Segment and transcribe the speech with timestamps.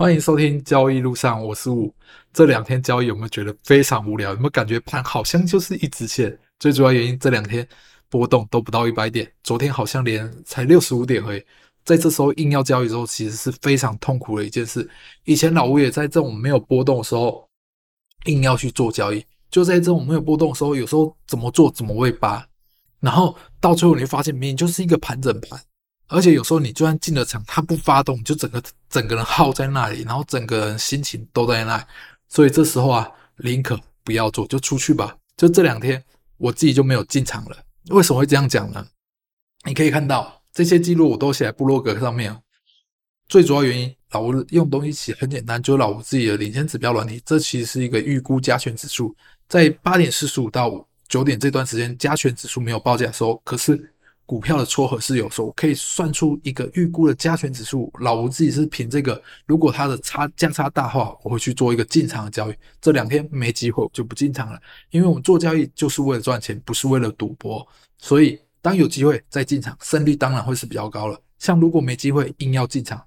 [0.00, 1.94] 欢迎收听交易路上，我是五。
[2.32, 4.30] 这两天交易有没有觉得非常无聊？
[4.30, 6.38] 有没有感觉盘好像就是一直线？
[6.58, 7.68] 最主要原因这两天
[8.08, 11.44] 波动都不到一百点，昨天好像连才六十五点而已。
[11.84, 14.88] 在这时候硬要交易的时候，其实是非常痛苦的一件事。
[15.24, 17.46] 以前老吴也在这种没有波动的时候
[18.24, 22.42] 硬要去做交易，就在这种没有波动的时候，有时候怎么做怎么会扒，
[23.00, 25.60] 然后到最后你会发现，明明就是一个盘整盘。
[26.12, 31.86] 而且有时候你就算进了场，它不发动，就整个整个人耗在那里，然后整个人心情都在那。
[32.28, 35.16] 所以这时候啊，宁可不要做，就出去吧。
[35.36, 36.02] 就这两天，
[36.36, 37.56] 我自己就没有进场了。
[37.90, 38.84] 为什么会这样讲呢？
[39.64, 42.36] 你可以看到这些记录我都写在部落格上面。
[43.28, 47.22] 最主要原因，老吴用东西其实很简单，就是老吴自己的领先指标软体。
[47.24, 49.14] 这其实是一个预估加权指数，
[49.48, 53.94] 在八点四十五到九点这段时间，加权指数没有报价的时候，可是。
[54.30, 57.92] 股票的撮合是有时候可以算出一个预估的加权指数。
[57.98, 62.54] 老吴自己是凭这个，如果它的差价差大话，我会去做一个进场的交易。
[62.80, 67.66] 这两天没机会，我就不进场了，因为我们做交易就是为了赚钱，不是为了赌博。
[67.98, 71.20] 所以当有机会再进场，胜率当然会是比较高了。
[71.40, 73.02] 像如果没机会硬要进场，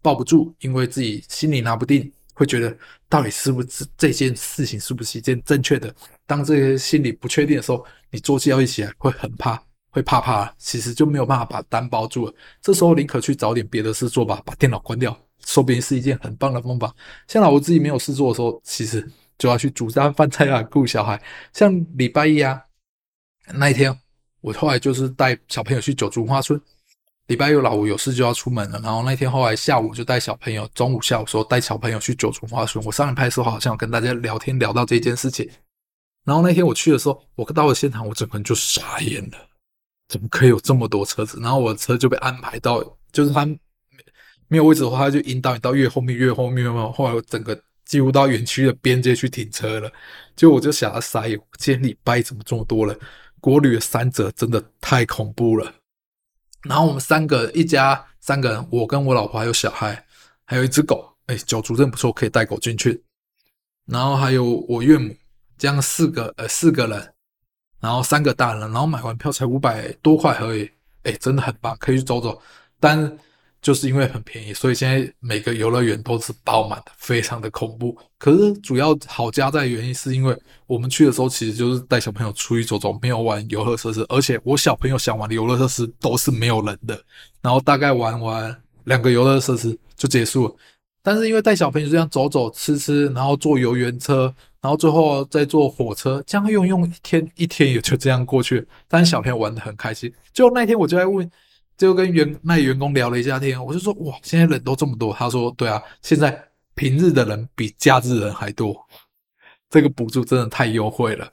[0.00, 5.92] 抱不住，因为自己心里拿不定，会觉得到底是不是这件事情是不是一件正确的？
[6.28, 9.60] 当这些心理不确定的时候，你做交易起来会很怕。
[9.90, 12.34] 会怕怕，其实就没有办法把单包住了。
[12.62, 16.94] 这时候宁可去找点别的事做吧，把电脑关掉，说不定是一件很棒的方法。
[17.26, 19.06] 像老吴自己没有事做的时候，其实
[19.38, 21.20] 就要去煮饭、饭菜啊，顾小孩。
[21.52, 22.62] 像礼拜一啊，
[23.54, 23.96] 那一天
[24.40, 26.60] 我后来就是带小朋友去九族花村。
[27.26, 32.84] 礼拜六老吴有事就要出门了，然后那天后来下午就带小朋友，中午下午时候带小朋友去九族文化村。
[32.84, 35.48] 我上一拍的时候好像有跟大家聊天聊到这件事情，
[36.24, 39.38] 然后那天我去的时候，我到了现场，我整个人就傻眼了。
[40.10, 41.38] 怎么可以有这么多车子？
[41.40, 43.46] 然后我的车就被安排到，就是他
[44.48, 46.90] 没有位置的话，他就引导你到越后面、越后面嘛。
[46.90, 49.88] 后来我整个几乎到园区的边界去停车了，
[50.34, 52.98] 就我就想要塞，今天礼拜怎么这么多人？
[53.40, 55.72] 国旅的三折真的太恐怖了。
[56.64, 60.04] 然后我们三个一家三个人，我跟我老婆还有小孩，
[60.44, 61.08] 还有一只狗。
[61.26, 63.00] 哎，九族真不错，可以带狗进去。
[63.86, 65.14] 然后还有我岳母，
[65.56, 67.14] 这样四个呃四个人。
[67.80, 70.70] 然后三个大人，然后买完票才五百多块而已，
[71.04, 72.40] 哎，真的很棒，可以去走走。
[72.78, 73.18] 但
[73.62, 77.96] 就是因为很便宜，所以现在每个游乐园都是爆满的，非常的恐怖。
[78.18, 80.36] 可是主要好加在原因是因为
[80.66, 87.02] 我们去的时候其实就是带小朋友出去走走，没有玩游乐设施，而且我小朋友想玩的游乐设施都是没有人的，
[87.42, 90.54] 然后大概玩完两个游乐设施就结束了。
[91.02, 94.34] 但是因为带小朋友这样走走吃吃，然后坐游园车。
[94.62, 98.66] 然后最后再坐火车，这样用用一天一天也就这样过去。
[98.86, 100.12] 但是小朋友玩的很开心。
[100.32, 101.28] 就那天我就在问，
[101.78, 105.14] 就跟员那员工聊了一下天，我就说哇，现在人都这么多。
[105.14, 108.76] 他说对啊，现在平日的人比假日人还多，
[109.70, 111.30] 这个补助真的太优惠了。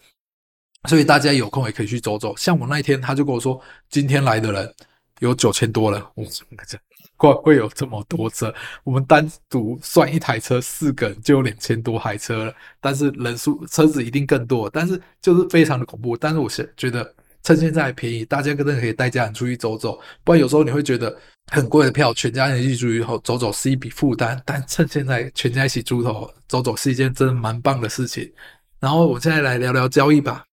[0.88, 2.34] 所以大家有空也可以去走走。
[2.38, 4.74] 像我那一天，他就跟我说，今天来的人
[5.20, 6.02] 有九千多人。
[6.16, 6.78] 我说这。
[7.18, 8.54] 会会有这么多车？
[8.84, 12.54] 我们单独算一台车，四个人就有两千多台车了。
[12.80, 16.16] 但是人数车子一定更多，但是就是非常的恐怖。
[16.16, 17.12] 但是我是觉得
[17.44, 20.00] 趁现在还便宜，大家真的可以带家人出去走走。
[20.24, 21.18] 不然有时候你会觉得
[21.48, 24.40] 很贵的票，全家人一起出去以后走走是一笔负担。
[24.46, 28.32] 但趁现在全家一起出头走走是一件真的蛮棒的事情。
[28.80, 30.46] 然后我现在来聊聊交易吧。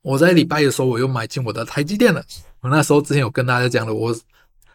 [0.00, 2.24] 我在礼拜的时候我又买进我的台积电了。
[2.60, 4.16] 我那时候之前有跟大家讲了，我。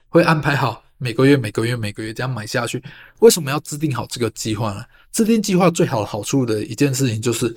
[0.09, 2.83] 会安排好每个月、每个月、每个月这样买下去。
[3.19, 4.83] 为什么要制定好这个计划呢？
[5.11, 7.55] 制定计划最好的好处的一件事情就是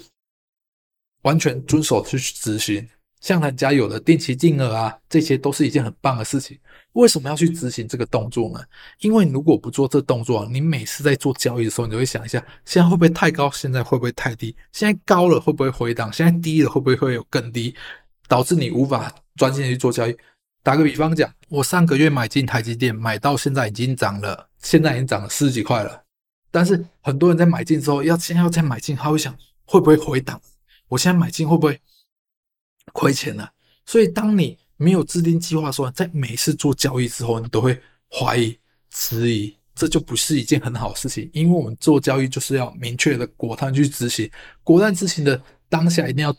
[1.23, 2.89] 完全遵守去执行。
[3.21, 6.59] 像人家有的定期定额啊，这些都是一件很棒的事情。
[6.95, 8.61] 为什么要去执行这个动作呢？
[8.99, 13.49] 因为如果不做这动作，你每次在做交易的时候，你就会想一下：现在会不会太高？
[13.53, 14.57] 现在会不会太低？
[14.73, 16.13] 现在高了会不会回档？
[16.13, 17.73] 现在低了会不会会有更低？
[18.27, 20.17] 导致你无法专心去做交易。
[20.63, 26.05] 打个比方讲，我上个月买进台积电，买到现在已经涨了，现在已经涨了十几块了。
[26.53, 30.41] 但是很多人在买进之后，要现在要再买进，他会想会不会回档？
[30.87, 31.81] 我现在买进会不会
[32.93, 33.49] 亏钱呢？
[33.87, 37.77] 所以当你没有制定计划的时候，在每次做交易之后，你都会
[38.09, 38.57] 怀疑、
[38.93, 41.29] 迟疑，这就不是一件很好的事情。
[41.33, 44.31] 因为我们做交易就是要明确的果断去执行，
[44.63, 46.33] 果断执行的当下一定要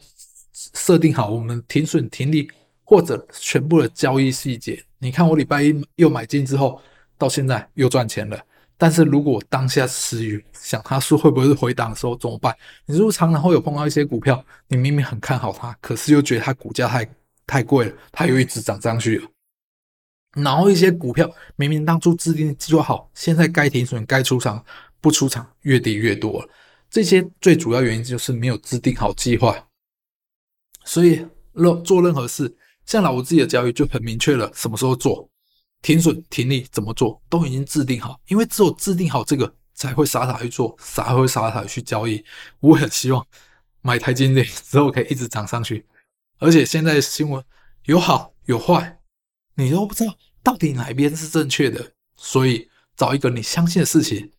[0.53, 2.49] 设定好我们停损停利。
[2.93, 6.79] 或者全部的交易细节，你看我礼拜一又买进之后，
[7.17, 8.39] 到现在又赚钱了。
[8.77, 12.55] 但是如果当下失语，想它说会不会是回档的时候怎么办？
[12.85, 17.09] 你是不是常常会有碰到一些股票，你明明很看好它，可是又觉得它股价太
[17.47, 19.27] 太贵了，它又一直涨上去了。
[20.35, 24.63] 然后一些股票明明当初制定计划好，现在该停损、该出场
[25.01, 26.49] 不出场，越跌越多了。
[26.91, 29.67] 这些最主要原因就是没有制定好计划。
[30.85, 35.29] 所以，任做任何事，像老吴自己的交易就很明确了，什么时候做，
[35.81, 38.19] 停损、停利怎么做，都已经制定好。
[38.27, 42.23] 因为只有制定好这个，才会傻傻去做，才会傻傻去交易。
[42.59, 43.25] 我很希望
[43.81, 45.85] 买台积电之后可以一直涨上去，
[46.39, 47.43] 而且现在新闻
[47.85, 48.99] 有好有坏。
[49.55, 54.31] 你都不知道到底哪边是正确的，所以找一个你相信的事情，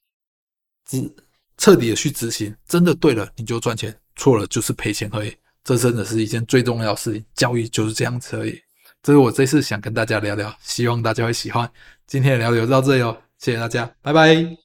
[0.85, 1.15] 只
[1.57, 5.37] 彻底的去执行，真的对了你就赚钱，错了就是赔钱而已。
[5.65, 8.61] 这真的是一件最重要的事情，教育就是这样子而已。
[9.03, 11.69] 这是我这次想跟大家聊聊，希望大家会喜欢。
[12.07, 14.64] 今天的聊聊就到这里哦，谢谢大家，拜拜。